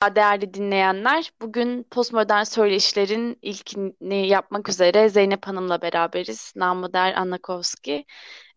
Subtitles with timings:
[0.00, 1.32] değerli dinleyenler.
[1.40, 6.52] Bugün postmodern söyleşilerin ilkini yapmak üzere Zeynep Hanım'la beraberiz.
[6.56, 8.04] Namı der Annakovski.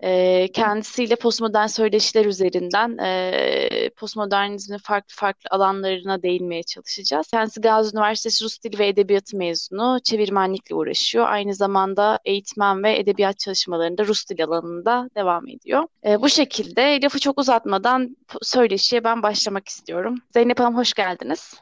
[0.04, 7.28] Ee, kendisiyle postmodern söyleşiler üzerinden e, postmodernizmin farklı farklı alanlarına değinmeye çalışacağız.
[7.28, 11.26] Kendisi Gazi Üniversitesi Rus Dili ve Edebiyatı mezunu, çevirmenlikle uğraşıyor.
[11.28, 15.88] Aynı zamanda eğitmen ve edebiyat çalışmalarında Rus dil alanında devam ediyor.
[16.06, 20.16] E, bu şekilde lafı çok uzatmadan söyleşiye ben başlamak istiyorum.
[20.34, 21.54] Zeynep Hanım hoş geldiniz.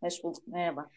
[0.00, 0.88] Hoş bulduk, merhaba.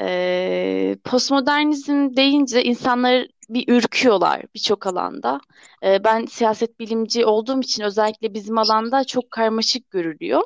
[0.00, 5.40] E, postmodernizm deyince insanlar bir ürküyorlar birçok alanda.
[5.84, 10.42] E, ben siyaset bilimci olduğum için özellikle bizim alanda çok karmaşık görülüyor.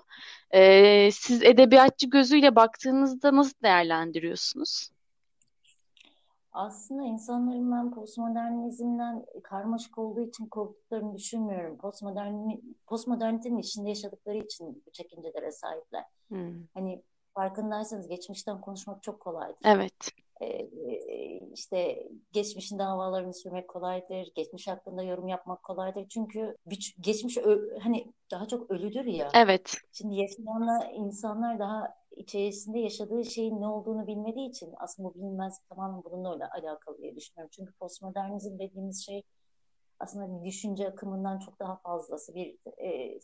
[0.55, 4.91] E, siz edebiyatçı gözüyle baktığınızda nasıl değerlendiriyorsunuz?
[6.53, 11.79] Aslında insanların ben postmodernizmden karmaşık olduğu için korktuklarını düşünmüyorum.
[11.79, 12.34] Postmodern,
[12.87, 16.05] postmodernitenin içinde yaşadıkları için bu çekincelere sahipler.
[16.29, 16.67] Hmm.
[16.75, 17.03] Hani
[17.34, 19.59] farkındaysanız geçmişten konuşmak çok kolaydır.
[19.65, 20.11] Evet.
[20.42, 20.69] Ee,
[21.55, 24.33] işte geçmişin davalarını sürmek kolaydır.
[24.34, 26.09] Geçmiş hakkında yorum yapmak kolaydır.
[26.09, 26.56] Çünkü
[27.00, 27.39] geçmiş
[27.81, 29.31] hani daha çok ölüdür ya.
[29.34, 29.75] Evet.
[29.92, 36.05] Şimdi yaşayanlar insanlar daha içerisinde yaşadığı şeyin ne olduğunu bilmediği için aslında bu bilinmez tamamen
[36.05, 37.50] bununla alakalı diye düşünüyorum.
[37.56, 39.22] Çünkü postmodernizm dediğimiz şey
[40.00, 43.19] aslında bir düşünce akımından çok daha fazlası bir e,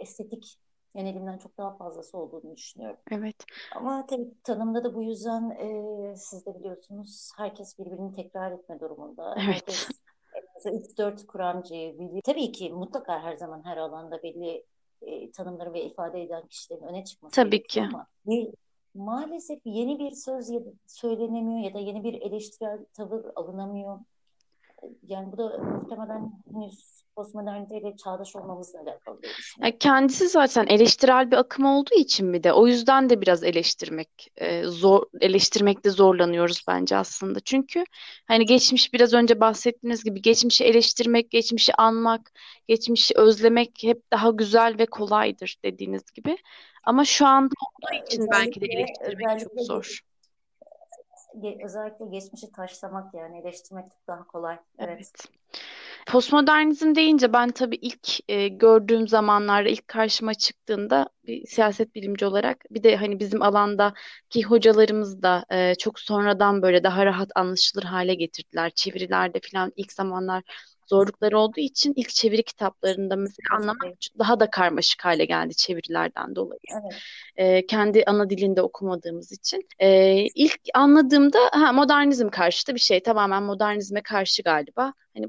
[0.00, 0.58] estetik
[0.96, 3.00] yönelimden çok daha fazlası olduğunu düşünüyorum.
[3.10, 3.36] Evet.
[3.76, 9.34] Ama tabii tanımda da bu yüzden e, siz de biliyorsunuz herkes birbirini tekrar etme durumunda.
[9.38, 9.46] Evet.
[9.46, 9.88] Herkes
[10.64, 12.22] 3-4 kuramcıyı biliyor.
[12.24, 14.64] Tabii ki mutlaka her zaman her alanda belli
[15.02, 17.82] e, tanımları ve ifade eden kişilerin öne çıkması Tabii ki.
[17.82, 18.54] Ama bir,
[18.94, 20.50] maalesef yeni bir söz
[20.86, 24.00] söylenemiyor ya da yeni bir eleştirel tavır alınamıyor.
[25.02, 31.36] Yani bu da muhtemelen henüz postmoderniteyle çağdaş olmamızla alakalı bir yani kendisi zaten eleştirel bir
[31.36, 36.96] akım olduğu için mi de o yüzden de biraz eleştirmek e, zor eleştirmekte zorlanıyoruz bence
[36.96, 37.40] aslında.
[37.40, 37.84] Çünkü
[38.28, 42.32] hani geçmiş biraz önce bahsettiğiniz gibi geçmişi eleştirmek, geçmişi anmak,
[42.68, 46.36] geçmişi özlemek hep daha güzel ve kolaydır dediğiniz gibi.
[46.84, 50.00] Ama şu anda olduğu için belki de eleştirmek çok zor
[51.64, 54.58] özellikle geçmişi taşlamak yani eleştirmek daha kolay.
[54.78, 54.90] Evet.
[54.96, 55.12] evet.
[56.06, 62.64] Postmodernizm deyince ben tabii ilk e, gördüğüm zamanlarda ilk karşıma çıktığında bir siyaset bilimci olarak
[62.70, 68.14] bir de hani bizim alandaki hocalarımız da e, çok sonradan böyle daha rahat anlaşılır hale
[68.14, 68.70] getirdiler.
[68.74, 70.42] Çevirilerde falan ilk zamanlar
[70.86, 76.60] zorlukları olduğu için ilk çeviri kitaplarında mesela anlamak daha da karmaşık hale geldi çevirilerden dolayı.
[76.72, 76.94] Evet.
[77.36, 79.68] E, kendi ana dilinde okumadığımız için.
[79.78, 83.02] E, ilk anladığımda ha, modernizm karşıtı bir şey.
[83.02, 84.92] Tamamen modernizme karşı galiba.
[85.14, 85.26] Hani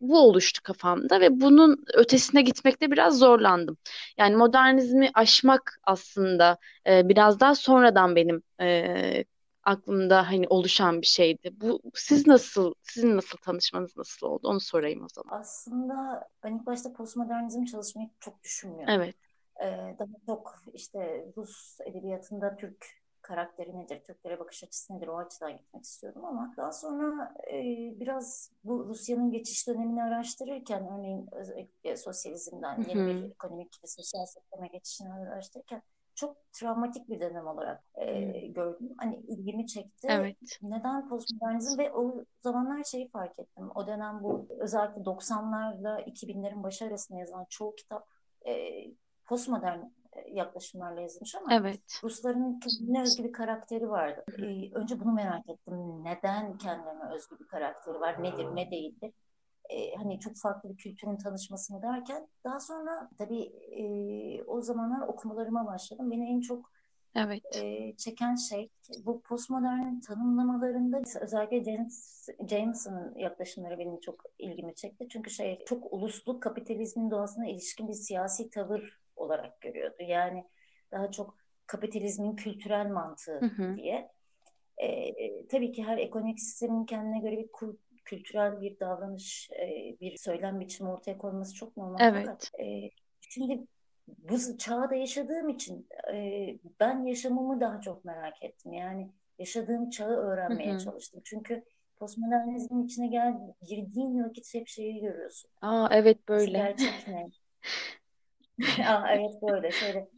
[0.00, 3.76] bu oluştu kafamda ve bunun ötesine gitmekte biraz zorlandım.
[4.18, 9.24] Yani modernizmi aşmak aslında e, biraz daha sonradan benim e,
[9.64, 11.50] aklımda hani oluşan bir şeydi.
[11.52, 14.48] Bu siz nasıl sizin nasıl tanışmanız nasıl oldu?
[14.48, 15.40] Onu sorayım o zaman.
[15.40, 18.94] Aslında ben ilk başta postmodernizm çalışmayı çok düşünmüyorum.
[18.94, 19.14] Evet.
[19.62, 22.86] Ee, daha çok işte Rus edebiyatında Türk
[23.22, 27.56] karakteri nedir, Türklere bakış açısı nedir o açıdan gitmek istiyordum ama daha sonra e,
[28.00, 34.68] biraz bu Rusya'nın geçiş dönemini araştırırken örneğin özellikle sosyalizmden yeni bir ekonomik ve sosyal sisteme
[34.68, 35.82] geçişini araştırırken
[36.14, 38.94] çok travmatik bir dönem olarak e, gördüm.
[38.98, 40.08] Hani ilgimi çekti.
[40.10, 40.36] Evet.
[40.62, 43.70] Neden postmodernizm ve o zamanlar şeyi fark ettim.
[43.74, 48.08] O dönem bu özellikle 90'larla 2000'lerin başı arasında yazılan çoğu kitap
[48.46, 48.52] e,
[49.24, 49.80] postmodern
[50.32, 52.00] yaklaşımlarla yazılmış ama evet.
[52.04, 54.24] Rusların kendine özgü bir karakteri vardı.
[54.38, 56.04] Ee, önce bunu merak ettim.
[56.04, 58.22] Neden kendine özgü bir karakteri var?
[58.22, 59.12] Nedir, ne değildir?
[59.70, 63.84] Ee, hani çok farklı bir kültürün tanışmasını derken daha sonra tabii e,
[64.44, 66.10] o zamanlar okumalarıma başladım.
[66.10, 66.70] Beni en çok
[67.16, 67.56] Evet.
[67.56, 68.70] E, çeken şey
[69.04, 75.06] bu postmodern tanımlamalarında özellikle James, Jameson'ın yaklaşımları benim çok ilgimi çekti.
[75.10, 80.02] Çünkü şey çok uluslu kapitalizmin doğasına ilişkin bir siyasi tavır olarak görüyordu.
[80.02, 80.44] Yani
[80.92, 81.36] daha çok
[81.66, 83.76] kapitalizmin kültürel mantığı hı hı.
[83.76, 84.10] diye.
[84.82, 87.48] E, tabii ki her ekonomik sistemin kendine göre bir
[88.04, 91.98] kültürel bir davranış, e, bir söylem biçimi ortaya koyması çok normal.
[92.00, 92.26] Evet.
[92.26, 92.90] Fakat e,
[93.20, 93.66] şimdi
[94.18, 96.46] bu çağda yaşadığım için e,
[96.80, 98.72] ben yaşamımı daha çok merak ettim.
[98.72, 100.80] Yani yaşadığım çağı öğrenmeye hı hı.
[100.80, 101.20] çalıştım.
[101.24, 101.64] Çünkü
[101.96, 103.34] postmodernizmin içine gel
[103.68, 105.50] girdiğin vakit hep şeyi görüyorsun.
[105.62, 106.58] Aa evet böyle.
[106.58, 107.28] Gerçek ne?
[108.88, 110.08] Aa, evet böyle şöyle.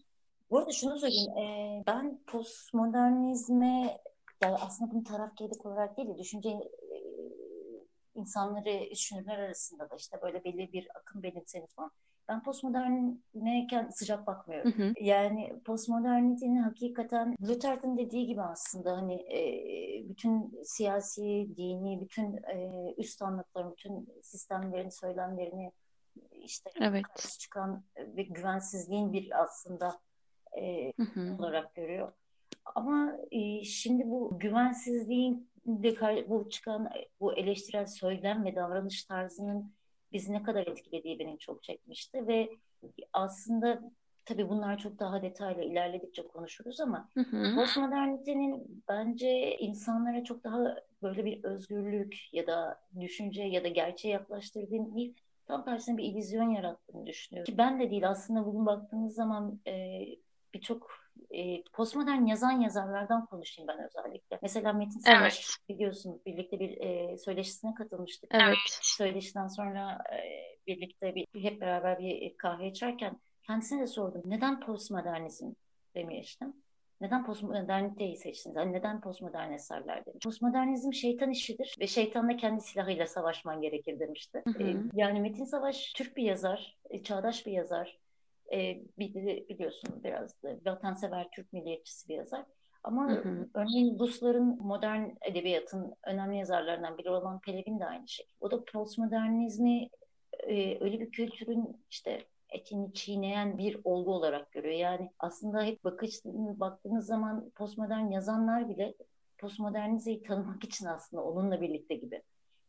[0.50, 1.38] Bu arada şunu söyleyeyim.
[1.38, 3.98] E, ben postmodernizme
[4.42, 6.98] yani aslında bunu tarafkirlik olarak değil de düşünce e,
[8.14, 11.90] insanları düşünürler arasında da işte böyle belli bir akım benimseniz falan
[12.28, 14.72] ben postmoderne sıcak bakmıyorum.
[14.72, 14.92] Hı hı.
[15.00, 19.40] Yani postmodernitenin hakikaten Luther'ın dediği gibi aslında hani e,
[20.08, 25.72] bütün siyasi, dini, bütün e, üst anlıkların, bütün sistemlerin söylemlerini
[26.42, 27.04] işte evet.
[27.38, 30.00] çıkan ve güvensizliğin bir aslında
[30.60, 31.36] e, hı hı.
[31.38, 32.12] olarak görüyor.
[32.64, 39.72] Ama e, şimdi bu güvensizliğin de bu çıkan bu eleştirel söylem ve davranış tarzının
[40.12, 42.50] bizi ne kadar etkilediği beni çok çekmişti ve
[43.12, 43.82] aslında
[44.24, 47.54] tabii bunlar çok daha detaylı ilerledikçe konuşuruz ama hı hı.
[47.54, 54.94] postmodernitenin bence insanlara çok daha böyle bir özgürlük ya da düşünce ya da gerçeğe yaklaştırdığını
[54.94, 55.14] değil
[55.46, 57.52] tam tersine bir illüzyon yarattığını düşünüyorum.
[57.52, 60.00] Ki ben de değil aslında bugün baktığımız zaman e,
[60.54, 60.90] birçok
[61.30, 64.38] e, postmodern yazan yazarlardan konuşayım ben özellikle.
[64.42, 65.56] Mesela Metin Savaş evet.
[65.68, 68.30] biliyorsun birlikte bir e, söyleşisine katılmıştık.
[68.34, 68.56] Evet.
[68.82, 70.18] Söyleşiden sonra e,
[70.66, 74.22] birlikte bir, hep beraber bir kahve içerken kendisine de sordum.
[74.24, 75.52] Neden postmodernizm
[75.94, 76.54] demiştim.
[77.02, 78.56] Neden postmoderniteyi seçtiniz?
[78.56, 80.24] Yani neden postmodern eserler demiş.
[80.24, 84.42] Postmodernizm şeytan işidir ve şeytanla kendi silahıyla savaşman gerekir demişti.
[84.46, 84.82] Hı hı.
[84.94, 87.98] Yani Metin Savaş Türk bir yazar, çağdaş bir yazar
[88.52, 92.44] e, biliyorsun biraz da vatansever Türk milliyetçisi bir yazar.
[92.84, 93.48] Ama hı hı.
[93.54, 98.26] örneğin Rusların modern edebiyatın önemli yazarlarından biri olan Pelevin de aynı şey.
[98.40, 99.88] O da postmodernizmi
[100.48, 104.74] e, öyle bir kültürün işte etini çiğneyen bir olgu olarak görüyor.
[104.74, 108.94] Yani aslında hep bakış, baktığınız zaman postmodern yazanlar bile
[109.38, 112.22] postmodernizeyi tanımak için aslında onunla birlikte gibi.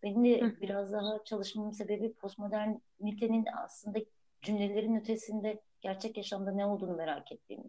[0.04, 0.62] Benim de Hı.
[0.62, 4.00] biraz daha çalışmamın sebebi postmodernitenin aslında
[4.42, 7.64] cümlelerin ötesinde gerçek yaşamda ne olduğunu merak ettiğim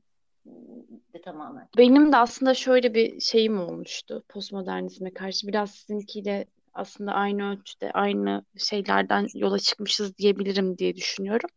[1.15, 1.69] de tamamen.
[1.79, 5.49] Benim de aslında şöyle bir şeyim olmuştu postmodernizme karşı.
[5.49, 11.51] Biraz sizinkiyle aslında aynı ölçüde aynı şeylerden yola çıkmışız diyebilirim diye düşünüyorum.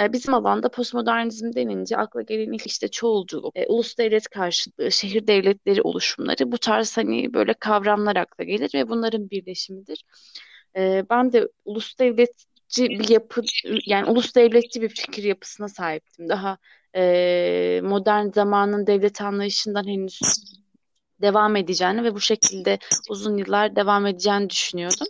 [0.00, 5.26] Ee, bizim alanda postmodernizm denince akla gelen ilk işte çoğulculuk, e, ulus devlet karşıtlığı, şehir
[5.26, 10.04] devletleri oluşumları bu tarz hani böyle kavramlar akla gelir ve bunların birleşimidir.
[10.76, 12.44] E, ben de ulus devlet
[12.78, 13.42] bir yapı
[13.86, 16.28] yani ulus devletçi bir fikir yapısına sahiptim.
[16.28, 16.58] Daha
[16.96, 20.20] e, modern zamanın devlet anlayışından henüz
[21.22, 22.78] devam edeceğini ve bu şekilde
[23.10, 25.06] uzun yıllar devam edeceğini düşünüyordum.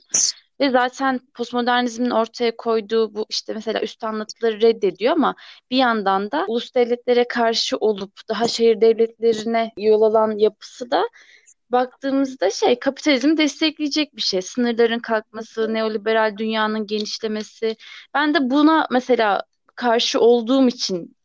[0.61, 5.35] Ve zaten postmodernizmin ortaya koyduğu bu işte mesela üst anlatıları reddediyor ama
[5.71, 11.09] bir yandan da ulus devletlere karşı olup daha şehir devletlerine yol alan yapısı da
[11.71, 14.43] baktığımızda şey kapitalizmi destekleyecek bir şey.
[14.43, 17.77] Sınırların kalkması, neoliberal dünyanın genişlemesi.
[18.15, 19.43] Ben de buna mesela
[19.75, 21.16] karşı olduğum için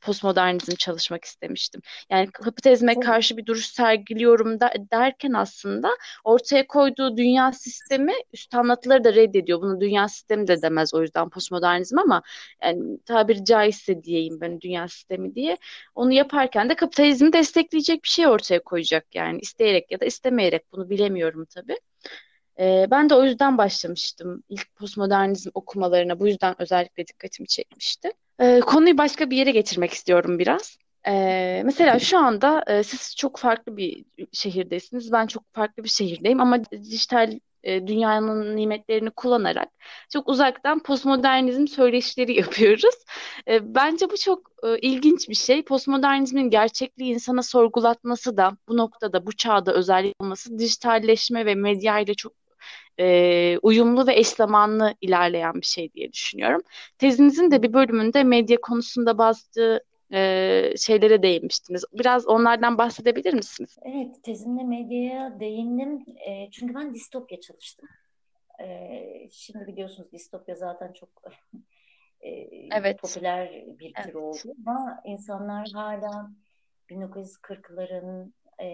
[0.00, 1.80] postmodernizm çalışmak istemiştim.
[2.10, 5.88] Yani kapitalizme karşı bir duruş sergiliyorum da, derken aslında
[6.24, 9.60] ortaya koyduğu dünya sistemi üst anlatıları da reddediyor.
[9.62, 12.22] Bunu dünya sistemi de demez o yüzden postmodernizm ama
[12.62, 15.56] yani tabiri caizse diyeyim ben dünya sistemi diye.
[15.94, 20.90] Onu yaparken de kapitalizmi destekleyecek bir şey ortaya koyacak yani isteyerek ya da istemeyerek bunu
[20.90, 21.76] bilemiyorum tabii.
[22.60, 26.20] Ee, ben de o yüzden başlamıştım ilk postmodernizm okumalarına.
[26.20, 28.12] Bu yüzden özellikle dikkatimi çekmişti.
[28.40, 30.78] Ee, konuyu başka bir yere getirmek istiyorum biraz.
[31.08, 35.12] Ee, mesela şu anda e, siz çok farklı bir şehirdesiniz.
[35.12, 39.68] Ben çok farklı bir şehirdeyim ama dijital e, dünyanın nimetlerini kullanarak
[40.12, 42.94] çok uzaktan postmodernizm söyleşileri yapıyoruz.
[43.48, 45.64] E, bence bu çok e, ilginç bir şey.
[45.64, 52.14] Postmodernizmin gerçekliği insana sorgulatması da bu noktada, bu çağda özellikle olması dijitalleşme ve medya ile
[52.14, 52.32] çok
[53.00, 56.62] e, uyumlu ve eş zamanlı ilerleyen bir şey diye düşünüyorum.
[56.98, 59.80] Tezinizin de bir bölümünde medya konusunda bazı
[60.12, 61.84] e, şeylere değinmiştiniz.
[61.92, 63.76] Biraz onlardan bahsedebilir misiniz?
[63.82, 66.04] Evet, tezimde medyaya değindim.
[66.26, 67.88] E, çünkü ben distopya çalıştım.
[68.60, 71.08] E, şimdi biliyorsunuz distopya zaten çok
[72.20, 72.30] e,
[72.72, 72.98] evet.
[73.00, 74.16] popüler bir tür evet.
[74.16, 74.54] oldu.
[74.66, 76.30] Ama insanlar hala
[76.90, 78.68] 1940'ların e,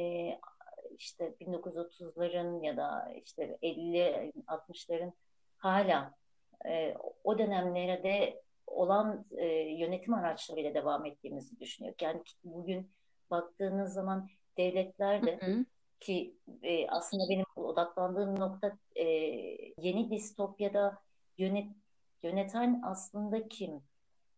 [1.03, 5.13] işte 1930'ların ya da işte 50-60'ların
[5.57, 6.15] hala
[6.67, 6.95] e,
[7.25, 11.95] o dönemlerde olan e, yönetim araçlarıyla devam ettiğimizi düşünüyor.
[12.01, 12.91] Yani bugün
[13.31, 14.29] baktığınız zaman
[14.59, 15.65] devletler de hı hı.
[16.01, 19.05] ki e, aslında benim odaklandığım nokta e,
[19.79, 20.99] yeni distopyada
[21.39, 21.71] yönet,
[22.23, 23.83] yöneten aslında kim?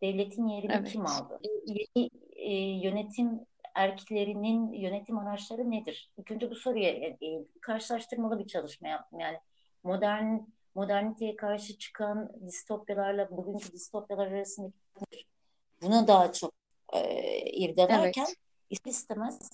[0.01, 0.91] Devletin yerini evet.
[0.91, 1.39] kim aldı?
[1.65, 2.53] Yeni e,
[2.87, 3.39] yönetim
[3.75, 6.11] erkeklerinin yönetim araçları nedir?
[6.17, 9.19] İlk önce bu soruya e, e, karşılaştırmalı bir çalışma yaptım.
[9.19, 9.39] Yani
[9.83, 10.37] modern
[10.75, 14.75] moderniteye karşı çıkan distopyalarla bugünkü distopyalar arasındaki
[15.81, 16.53] buna daha çok
[16.93, 18.27] e, irdelerken
[18.71, 18.87] evet.
[18.87, 19.49] istemez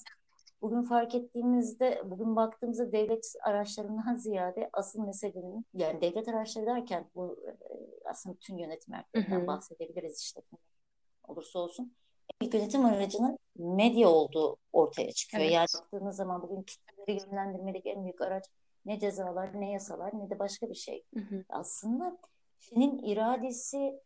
[0.62, 7.40] bugün fark ettiğimizde, bugün baktığımızda devlet araçlarından ziyade asıl meselenin, yani devlet araçları derken bu
[7.48, 7.52] e,
[8.06, 10.42] aslında bütün yönetim erklerinden bahsedebiliriz işte
[11.28, 11.94] olursa olsun.
[12.42, 15.44] Bir yönetim aracının medya olduğu ortaya çıkıyor.
[15.44, 15.54] Evet.
[15.54, 18.46] Yani baktığınız zaman bugün kitleleri yönlendirmedeki en büyük araç
[18.86, 21.04] ne cezalar, ne yasalar, ne de başka bir şey.
[21.14, 21.44] Hı hı.
[21.50, 22.18] Aslında
[22.60, 24.00] kişinin iradesi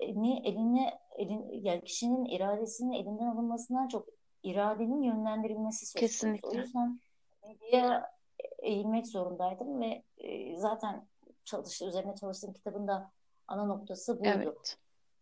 [0.00, 4.08] ni eline elin, yani kişinin iradesinin elinden alınmasından çok
[4.42, 6.48] iradenin yönlendirilmesi söz Kesinlikle.
[6.48, 7.00] O yüzden
[7.42, 8.16] medyaya
[8.58, 11.06] eğilmek zorundaydım ve e, zaten
[11.44, 13.12] çalıştı, üzerine çalıştığım kitabın da
[13.48, 14.30] ana noktası buydu.
[14.34, 14.78] Evet.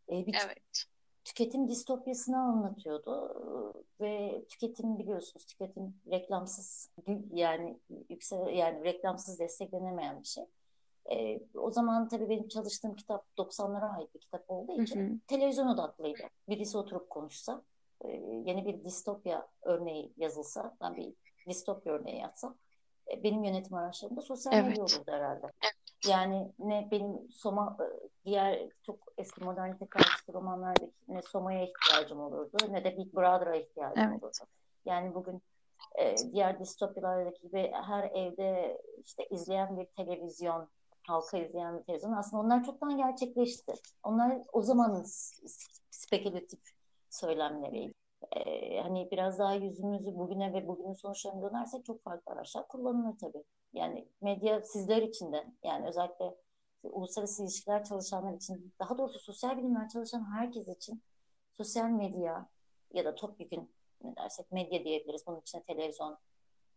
[0.09, 0.85] E, bir evet.
[1.25, 3.35] Tüketim distopyasını anlatıyordu
[4.01, 6.91] ve tüketim biliyorsunuz tüketim reklamsız
[7.33, 7.79] yani
[8.09, 10.45] yüksel yani reklamsız desteklenemeyen bir şey.
[11.13, 15.19] E, o zaman tabii benim çalıştığım kitap 90'lara ait bir kitap olduğu için hı hı.
[15.27, 16.23] televizyon odaklıydı.
[16.49, 17.63] Birisi oturup konuşsa,
[18.05, 18.09] e,
[18.45, 21.13] yeni bir distopya örneği yazılsa, ben bir
[21.49, 22.57] distopya örneği yazsam,
[23.13, 24.67] e, benim yönetim araçlarımda sosyal evet.
[24.69, 25.47] medya olurdu herhalde.
[26.09, 27.77] Yani ne benim Soma,
[28.25, 34.03] diğer çok eski modernite karşıtı romanlardaki ne Soma'ya ihtiyacım olurdu ne de Big Brother'a ihtiyacım
[34.03, 34.23] evet.
[34.23, 34.37] olurdu.
[34.85, 35.43] Yani bugün
[35.99, 40.69] e, diğer distopyalardaki gibi her evde işte izleyen bir televizyon,
[41.07, 43.73] halka izleyen bir televizyon aslında onlar çoktan gerçekleşti.
[44.03, 45.05] Onlar o zamanın
[45.91, 46.61] spekülatif
[47.11, 47.95] söylemleriydi.
[48.33, 53.45] Ee, hani biraz daha yüzümüzü bugüne ve bugünün sonuçlarına dönersek çok farklı araçlar kullanılır tabii.
[53.73, 56.35] Yani medya sizler için de yani özellikle
[56.89, 61.03] uluslararası ilişkiler çalışanlar için daha doğrusu sosyal bilimler çalışan herkes için
[61.53, 62.49] sosyal medya
[62.93, 63.71] ya da topyekun
[64.05, 65.27] ne dersek medya diyebiliriz.
[65.27, 66.19] Bunun içine televizyon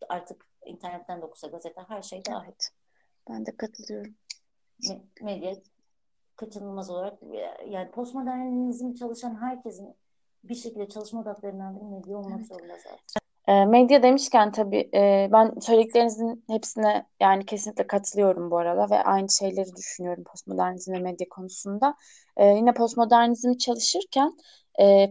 [0.10, 2.48] artık internetten de okusa gazete her şey dahil.
[2.48, 2.70] Evet.
[3.30, 4.16] Ben de katılıyorum.
[5.22, 5.56] Medya
[6.36, 7.20] kaçınılmaz olarak
[7.68, 9.96] yani postmodernizm çalışan herkesin
[10.44, 12.48] bir şekilde çalışma odaklarından biri medya olmak evet.
[12.48, 13.27] zorunda zaten.
[13.48, 14.90] Medya demişken tabii
[15.32, 21.30] ben söylediklerinizin hepsine yani kesinlikle katılıyorum bu arada ve aynı şeyleri düşünüyorum postmodernizm ve medya
[21.30, 21.96] konusunda.
[22.40, 24.34] Yine postmodernizmi çalışırken
[24.78, 25.10] e,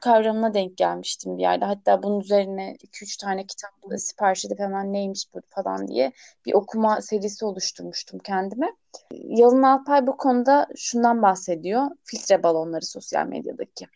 [0.00, 1.64] kavramına denk gelmiştim bir yerde.
[1.64, 6.12] Hatta bunun üzerine 2-3 tane kitap sipariş edip hemen neymiş bu falan diye
[6.46, 8.72] bir okuma serisi oluşturmuştum kendime.
[9.12, 11.90] Yalın Alpay bu konuda şundan bahsediyor.
[12.04, 13.86] Filtre balonları sosyal medyadaki.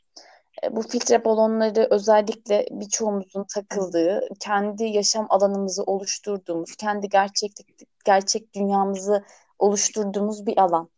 [0.65, 7.69] E, bu filtre balonları özellikle birçoğumuzun takıldığı, kendi yaşam alanımızı oluşturduğumuz, kendi gerçeklik
[8.05, 9.25] gerçek dünyamızı
[9.59, 10.89] oluşturduğumuz bir alan.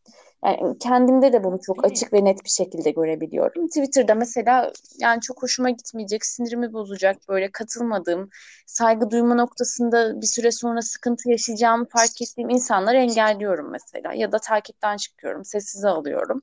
[0.44, 3.66] Yani kendimde de bunu çok açık ve net bir şekilde görebiliyorum.
[3.66, 8.30] Twitter'da mesela yani çok hoşuma gitmeyecek, sinirimi bozacak böyle katılmadığım,
[8.66, 14.38] saygı duyma noktasında bir süre sonra sıkıntı yaşayacağımı fark ettiğim insanları engelliyorum mesela ya da
[14.38, 16.42] takipten çıkıyorum, sessize alıyorum.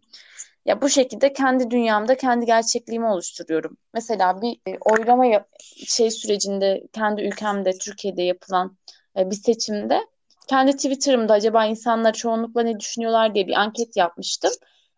[0.65, 3.77] Ya bu şekilde kendi dünyamda kendi gerçekliğimi oluşturuyorum.
[3.93, 5.45] Mesela bir e, oylama
[5.87, 8.77] şey sürecinde kendi ülkemde Türkiye'de yapılan
[9.17, 9.99] e, bir seçimde
[10.47, 14.51] kendi Twitter'ımda acaba insanlar çoğunlukla ne düşünüyorlar diye bir anket yapmıştım.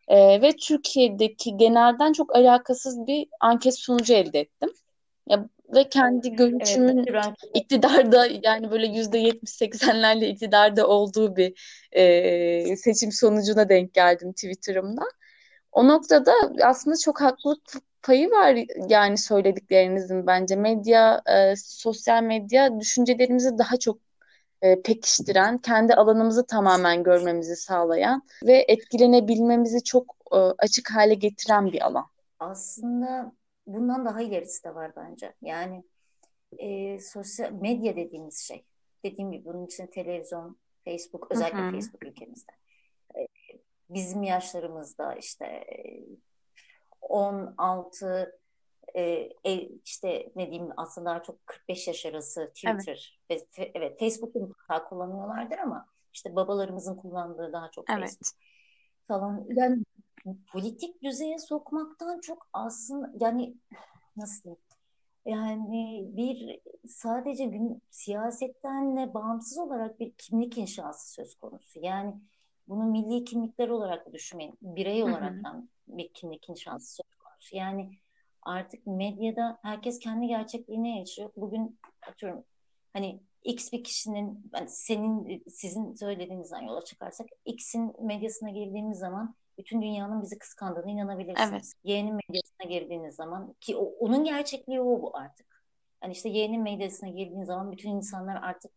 [0.08, 4.70] E, ve Türkiye'deki genelden çok alakasız bir anket sonucu elde ettim.
[5.30, 11.54] Ya, ve kendi görüşümün evet, iktidarda yani böyle yüzde yetmiş seksenlerle iktidarda olduğu bir
[11.92, 15.02] e, seçim sonucuna denk geldim Twitter'ımda.
[15.74, 17.62] O noktada aslında çok haklılık
[18.04, 18.58] payı var
[18.90, 20.56] yani söylediklerinizin bence.
[20.56, 23.98] Medya, e, sosyal medya düşüncelerimizi daha çok
[24.62, 31.86] e, pekiştiren, kendi alanımızı tamamen görmemizi sağlayan ve etkilenebilmemizi çok e, açık hale getiren bir
[31.86, 32.06] alan.
[32.40, 33.32] Aslında
[33.68, 35.34] bundan daha ilerisi de var bence.
[35.42, 35.84] Yani
[36.58, 38.66] e, sosyal medya dediğimiz şey.
[39.06, 41.72] Dediğim gibi bunun için televizyon, Facebook, özellikle Hı-hı.
[41.72, 42.52] Facebook ülkemizde.
[43.94, 45.66] E, bizim yaşlarımızda işte
[47.02, 48.40] 16
[48.94, 49.02] e,
[49.46, 54.40] e, işte ne diyeyim aslında daha çok 45 yaş arası Twitter evet, ve, evet Facebook'u
[54.40, 58.00] mutlaka kullanıyorlardır ama işte babalarımızın kullandığı daha çok evet.
[58.00, 58.28] Facebook
[59.08, 59.46] falan.
[59.50, 59.84] Yani
[60.52, 63.56] politik düzeye sokmaktan çok aslında yani
[64.18, 64.64] nasıl diyeyim
[65.26, 71.80] yani bir sadece gün siyasetten bağımsız olarak bir kimlik inşası söz konusu.
[71.80, 72.14] Yani
[72.68, 74.58] bunu milli kimlikler olarak düşünmeyin.
[74.62, 75.34] Birey olarak
[75.88, 77.56] bir kimlik inşası söz konusu.
[77.56, 77.98] Yani
[78.42, 81.30] artık medyada herkes kendi gerçekliğine yaşıyor.
[81.38, 82.44] Bugün atıyorum
[82.94, 89.82] hani X bir kişinin yani senin sizin söylediğinizden yola çıkarsak X'in medyasına girdiğimiz zaman bütün
[89.82, 91.52] dünyanın bizi kıskandığına inanabilirsiniz.
[91.52, 91.74] Evet.
[91.84, 95.64] Y'nin medyasına girdiğiniz zaman ki o, onun gerçekliği o bu artık.
[96.04, 98.72] Yani işte Y'nin medyasına girdiğiniz zaman bütün insanlar artık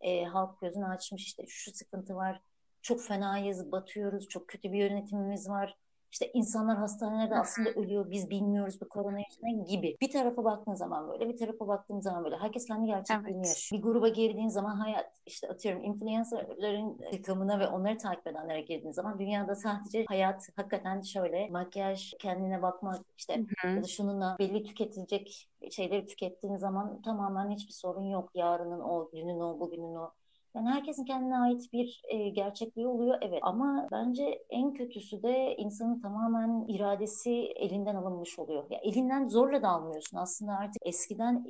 [0.00, 2.40] e, halk gözünü açmış işte şu sıkıntı var,
[2.82, 5.76] çok fenayız, batıyoruz, çok kötü bir yönetimimiz var.
[6.12, 9.96] işte insanlar hastanelerde aslında ölüyor biz bilmiyoruz bu korona yüzünden gibi.
[10.00, 13.46] Bir tarafa baktığın zaman böyle bir tarafa baktığın zaman böyle herkes kendi gerçekliğini evet.
[13.46, 13.82] yaşıyor.
[13.82, 19.18] Bir gruba girdiğin zaman hayat işte atıyorum influencerların takımına ve onları takip edenlere girdiğin zaman
[19.18, 23.74] dünyada sadece hayat hakikaten şöyle makyaj kendine bakmak işte hı hı.
[23.76, 28.30] ya da şununla belli tüketilecek şeyleri tükettiğin zaman tamamen hiçbir sorun yok.
[28.34, 30.12] Yarının o, günün o, bugünün o.
[30.54, 36.00] Yani herkesin kendine ait bir e, gerçekliği oluyor evet ama bence en kötüsü de insanın
[36.00, 38.64] tamamen iradesi elinden alınmış oluyor.
[38.70, 41.44] Ya elinden zorla da almıyorsun aslında artık eskiden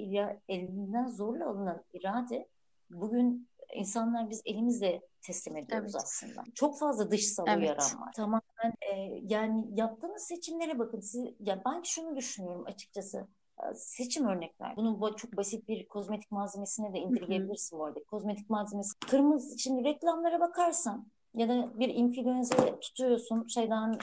[0.48, 2.48] elinden zorla alınan irade
[2.90, 6.04] bugün insanlar biz elimizle teslim ediyoruz evet.
[6.04, 6.44] aslında.
[6.54, 7.58] Çok fazla dışsal evet.
[7.58, 8.12] uyaran var.
[8.16, 11.00] Tamamen e, yani yaptığınız seçimlere bakın.
[11.00, 13.26] Siz, ya ben şunu düşünüyorum açıkçası
[13.74, 14.76] seçim örnekler.
[14.76, 18.04] Bunu çok basit bir kozmetik malzemesine de indirgeyebilirsin bu arada.
[18.04, 18.98] Kozmetik malzemesi.
[19.10, 23.98] Kırmızı, şimdi reklamlara bakarsan ya da bir influencer tutuyorsun, şeyden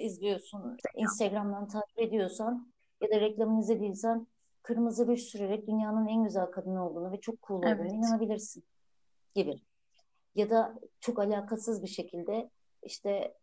[0.00, 4.26] izliyorsun, Instagram'dan takip ediyorsan ya da reklamını izlediysen
[4.62, 7.92] kırmızı ruj sürerek dünyanın en güzel kadını olduğunu ve çok cool olduğunu evet.
[7.92, 8.64] inanabilirsin
[9.34, 9.62] gibi.
[10.34, 12.50] Ya da çok alakasız bir şekilde
[12.82, 13.34] işte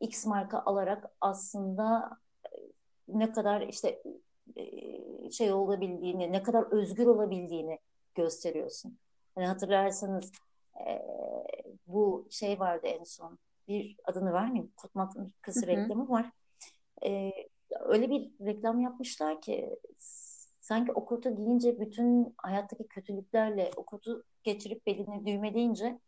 [0.00, 2.10] X marka alarak aslında
[3.08, 4.02] ne kadar işte
[5.30, 7.78] şey olabildiğini, ne kadar özgür olabildiğini
[8.14, 8.98] gösteriyorsun.
[9.34, 10.32] Hani hatırlarsanız
[10.86, 11.02] e,
[11.86, 13.38] bu şey vardı en son.
[13.68, 14.72] Bir adını vermeyeyim.
[14.76, 15.12] Kutmak
[15.42, 16.30] kızı reklamı var.
[17.04, 17.32] E,
[17.80, 19.76] öyle bir reklam yapmışlar ki
[20.60, 25.98] sanki o kotu giyince bütün hayattaki kötülüklerle o kotu geçirip beline düğmeleyince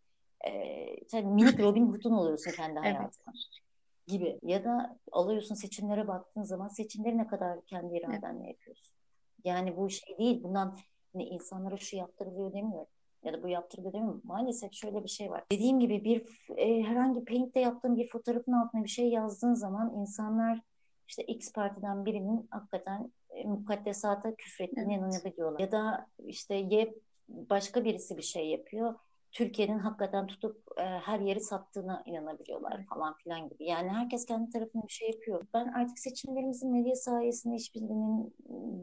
[0.46, 3.32] e, sen minik Robin Hood'un oluyorsun kendi hayatında.
[3.34, 3.69] Evet
[4.10, 8.48] gibi ya da alıyorsun seçimlere baktığın zaman seçimleri ne kadar kendi iradenle evet.
[8.48, 8.96] yapıyorsun.
[9.44, 10.42] Yani bu şey değil.
[10.42, 10.76] Bundan
[11.12, 12.92] hani insanlara şu yaptırılıyor demiyorum.
[13.24, 14.20] Ya da bu yaptırılıyor demiyorum.
[14.24, 15.44] Maalesef şöyle bir şey var.
[15.52, 16.26] Dediğim gibi bir
[16.56, 20.60] e, herhangi Paint'te yaptığın bir fotoğrafın altına bir şey yazdığın zaman insanlar
[21.08, 25.02] işte X partiden birinin hakikaten e, mukaddesata küfrettiğine evet.
[25.02, 25.60] inanabiliyorlar.
[25.60, 26.94] Ya da işte Y
[27.28, 28.94] başka birisi bir şey yapıyor
[29.32, 33.64] Türkiye'nin hakikaten tutup e, her yeri sattığına inanabiliyorlar falan filan gibi.
[33.64, 35.46] Yani herkes kendi tarafında bir şey yapıyor.
[35.54, 38.34] Ben artık seçimlerimizin medya sayesinde hiçbirinin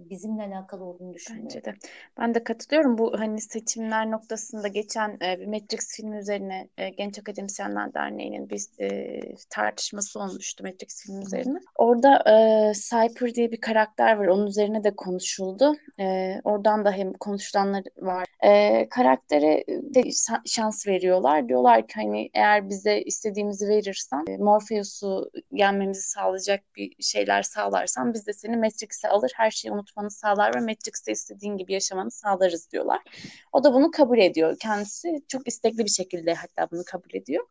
[0.10, 1.50] bizimle alakalı olduğunu düşünmüyorum.
[1.56, 1.74] Bence de.
[2.20, 2.98] Ben de katılıyorum.
[2.98, 8.62] Bu hani seçimler noktasında geçen e, bir Matrix filmi üzerine e, Genç Akademisyenler Derneği'nin bir
[8.80, 9.19] e,
[9.50, 11.60] tartışması olmuştu Matrix filmi üzerine.
[11.76, 14.28] Orada e, Cypher diye bir karakter var.
[14.28, 15.76] Onun üzerine de konuşuldu.
[16.00, 18.26] E, oradan da hem konuşulanlar var.
[18.43, 20.02] E, karakteri de
[20.45, 21.50] şans veriyorlar.
[21.50, 28.28] Diyorlar ki hani eğer bize istediğimizi verirsen e, Morpheus'u yenmemizi sağlayacak bir şeyler sağlarsan biz
[28.28, 33.02] de seni Matrix'e alır her şeyi unutmanı sağlar ve Matrix'te istediğin gibi yaşamanı sağlarız diyorlar.
[33.52, 34.58] O da bunu kabul ediyor.
[34.60, 37.45] Kendisi çok istekli bir şekilde hatta bunu kabul ediyor.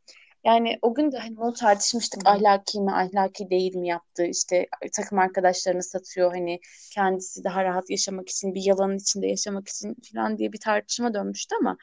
[0.47, 2.27] Yani o gün de hani bunu tartışmıştık.
[2.27, 6.61] Ahlaki mi, ahlaki değil mi yaptığı işte takım arkadaşlarını satıyor hani
[6.95, 11.55] kendisi daha rahat yaşamak için bir yalanın içinde yaşamak için falan diye bir tartışma dönmüştü
[11.61, 11.77] ama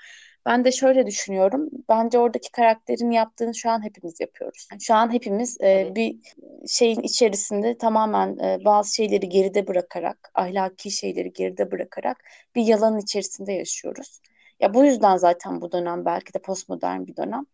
[0.45, 1.69] ben de şöyle düşünüyorum.
[1.89, 4.67] Bence oradaki karakterin yaptığını şu an hepimiz yapıyoruz.
[4.79, 6.15] şu an hepimiz e, bir
[6.67, 12.23] şeyin içerisinde tamamen e, bazı şeyleri geride bırakarak, ahlaki şeyleri geride bırakarak
[12.55, 14.21] bir yalanın içerisinde yaşıyoruz.
[14.59, 17.45] Ya bu yüzden zaten bu dönem belki de postmodern bir dönem.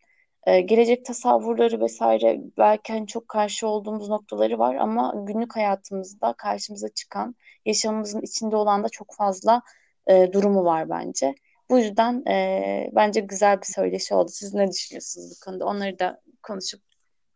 [0.46, 6.88] Ee, gelecek tasavvurları vesaire belki hani çok karşı olduğumuz noktaları var ama günlük hayatımızda karşımıza
[6.88, 7.34] çıkan,
[7.66, 9.62] yaşamımızın içinde olan da çok fazla
[10.06, 11.34] e, durumu var bence.
[11.70, 14.30] Bu yüzden e, bence güzel bir söyleşi oldu.
[14.30, 15.66] Siz ne düşünüyorsunuz bu konuda?
[15.66, 16.82] Onları da konuşup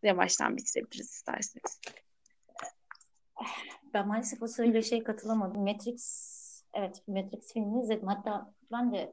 [0.02, 1.80] yavaştan bitirebiliriz isterseniz.
[3.94, 5.62] Ben maalesef o söyleşiye katılamadım.
[5.62, 6.04] Matrix,
[6.74, 8.08] evet Matrix filmini izledim.
[8.08, 9.12] Hatta ben de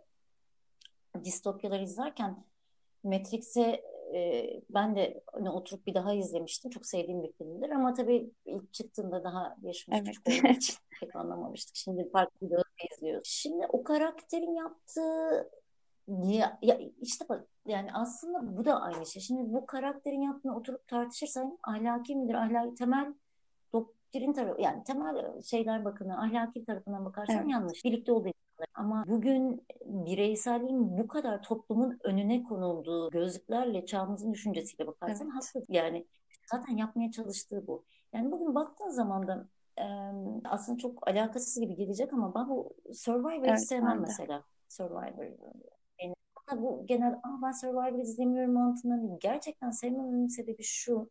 [1.24, 2.46] distopyalar izlerken
[3.04, 6.71] Matrix'e e, ben de hani oturup bir daha izlemiştim.
[6.71, 10.15] Çok sevdiğim bir filmdir ama tabii ilk çıktığında daha yaşımız evet.
[10.15, 11.76] küçük olduğu için pek anlamamıştık.
[11.76, 12.58] Şimdi farklı bir
[12.91, 13.28] izliyoruz.
[13.28, 15.50] Şimdi o karakterin yaptığı
[16.08, 19.21] ya, ya işte bak yani aslında bu da aynı şey.
[19.21, 22.34] Şimdi bu karakterin yaptığını oturup tartışırsan ahlaki midir?
[22.34, 23.13] Ahlaki temel
[23.74, 27.50] doktrin tarafı yani temel şeyler bakımından ahlaki tarafından bakarsan evet.
[27.50, 27.86] yanlış.
[27.86, 28.30] Birlikte olduğu
[28.74, 35.46] ama bugün bireyselliğin bu kadar toplumun önüne konulduğu gözlüklerle çağımızın düşüncesiyle bakarsan evet.
[35.56, 35.66] haklı.
[35.70, 36.06] Yani
[36.52, 37.84] zaten yapmaya çalıştığı bu.
[38.14, 39.86] Yani bugün baktığın zaman da e,
[40.46, 44.44] aslında çok alakasız gibi gelecek ama ben bu Survivor'ı evet, sevmem mesela.
[44.70, 45.26] Survivor.
[46.02, 46.16] Yani,
[46.58, 49.20] bu genel Aa, ben Survivor izlemiyorum mantığından değil.
[49.20, 51.10] Gerçekten sevmememin sebebi şu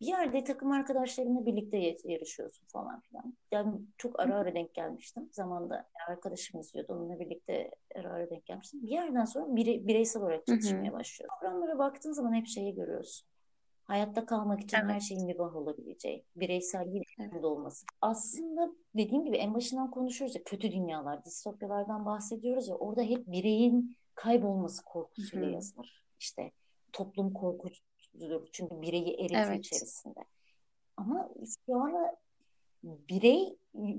[0.00, 3.36] bir yerde takım arkadaşlarımla birlikte yarışıyorsun falan filan.
[3.52, 5.28] Yani çok ara ara denk gelmiştim.
[5.32, 6.92] Zamanda arkadaşım izliyordu.
[6.92, 8.82] Onunla birlikte ara ara denk gelmiştim.
[8.82, 11.30] Bir yerden sonra bire, bireysel olarak çalışmaya başlıyor.
[11.40, 13.28] Programlara baktığın zaman hep şeyi görüyorsun.
[13.84, 14.90] hayatta kalmak için Evet.
[14.90, 17.44] her şeyin mübah olabileceği, bireyselliğin Evet.
[17.44, 17.86] olması.
[18.00, 23.96] Aslında dediğim gibi en başından konuşuyoruz ya kötü dünyalar, distopyalardan bahsediyoruz ya orada hep bireyin
[24.14, 26.04] kaybolması korkusuyla yazılır.
[26.20, 26.52] İşte
[26.92, 27.32] toplum
[28.12, 29.58] korkutudur çünkü bireyi eritiyor Evet.
[29.66, 30.24] içerisinde.
[30.96, 31.28] Ama
[31.66, 32.16] şu anda
[32.82, 33.56] birey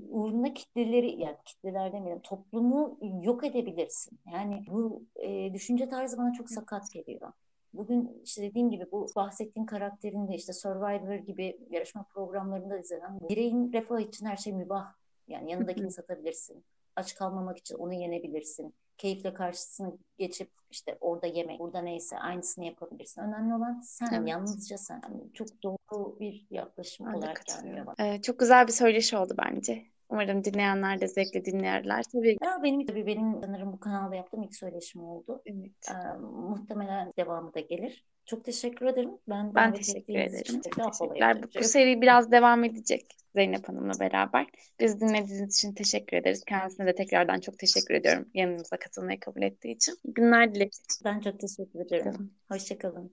[0.10, 4.19] uğruna kitleleri yani kitleler demeyelim toplumu yok edebilirsin.
[4.34, 7.32] Yani bu e, düşünce tarzı bana çok sakat geliyor.
[7.74, 14.00] Bugün işte dediğim gibi bu bahsettiğin karakterinde işte Survivor gibi yarışma programlarında izlenen bireyin refah
[14.00, 14.93] için her şey mübah.
[15.28, 16.63] Yani yanındakini satabilirsin.
[16.95, 18.74] Aç kalmamak için onu yenebilirsin.
[19.00, 23.22] Keyifle karşısına geçip işte orada yemek, burada neyse aynısını yapabilirsin.
[23.22, 24.30] Önemli olan sen, Evet.
[24.30, 25.02] yalnızca sen.
[25.04, 28.08] Yani çok doğru bir yaklaşım Ben olarak gelmiyor bana.
[28.08, 29.86] Ee, çok güzel bir söyleşi oldu bence.
[30.10, 32.04] Umarım dinleyenler de zevkle dinlerler.
[32.12, 35.42] Tabii Ya benim tabii benim sanırım bu kanalda yaptığım ilk söyleşim oldu.
[35.46, 35.92] evet.
[35.92, 38.06] Ee, muhtemelen devamı da gelir.
[38.30, 39.12] Çok teşekkür ederim.
[39.30, 40.62] Ben Ben teşekkür ederim.
[40.62, 41.44] teşekkürler.
[41.44, 44.46] Bu, bu seri biraz devam edecek Zeynep Hanım'la beraber.
[44.80, 46.44] Biz dinlediğiniz için teşekkür ederiz.
[46.46, 49.98] Kendisine de tekrardan çok teşekkür ediyorum yanımıza katılmayı kabul ettiği için.
[50.06, 50.70] Günler dilerim.
[51.06, 52.32] Ben çok teşekkür ederim.
[52.52, 53.08] Hoşçakalın.